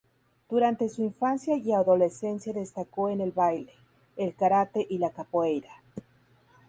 Durante 0.49 0.89
su 0.89 1.03
infancia 1.03 1.55
y 1.57 1.73
adolescencia 1.73 2.51
destacó 2.53 3.09
en 3.11 3.21
el 3.21 3.31
baile, 3.31 3.71
el 4.17 4.33
karate 4.33 4.83
y 4.89 4.97
la 4.97 5.11
capoeira. 5.11 5.69